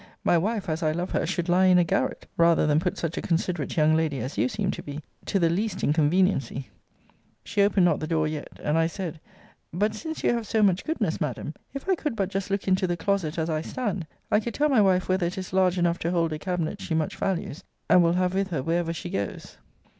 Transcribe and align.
My 0.23 0.35
wife, 0.35 0.67
as 0.67 0.81
I 0.81 0.93
love 0.93 1.11
her, 1.11 1.27
should 1.27 1.47
lie 1.47 1.67
in 1.67 1.77
a 1.77 1.83
garret, 1.83 2.25
rather 2.35 2.65
than 2.65 2.79
put 2.79 2.97
such 2.97 3.17
a 3.17 3.21
considerate 3.21 3.77
young 3.77 3.93
lady, 3.95 4.17
as 4.17 4.35
you 4.35 4.49
seem 4.49 4.71
to 4.71 4.81
be, 4.81 5.03
to 5.27 5.37
the 5.37 5.47
least 5.47 5.83
inconveniency. 5.83 6.69
She 7.43 7.61
opened 7.61 7.85
not 7.85 7.99
the 7.99 8.07
door 8.07 8.27
yet; 8.27 8.47
and 8.63 8.79
I 8.79 8.87
said, 8.87 9.19
but 9.71 9.93
since 9.93 10.23
you 10.23 10.33
have 10.33 10.47
so 10.47 10.63
much 10.63 10.83
goodness, 10.85 11.21
Madam, 11.21 11.53
if 11.75 11.87
I 11.87 11.93
could 11.93 12.15
but 12.15 12.29
just 12.29 12.49
look 12.49 12.67
into 12.67 12.87
the 12.87 12.97
closet 12.97 13.37
as 13.37 13.47
I 13.47 13.61
stand, 13.61 14.07
I 14.31 14.39
could 14.39 14.55
tell 14.55 14.69
my 14.69 14.81
wife 14.81 15.07
whether 15.07 15.27
it 15.27 15.37
is 15.37 15.53
large 15.53 15.77
enough 15.77 15.99
to 15.99 16.09
hold 16.09 16.33
a 16.33 16.39
cabinet 16.39 16.81
she 16.81 16.95
much 16.95 17.15
values, 17.15 17.63
and 17.87 18.03
ill 18.03 18.13
have 18.13 18.33
with 18.33 18.47
her 18.47 18.63
wherever 18.63 18.93
she 18.93 19.11
goes. 19.11 19.59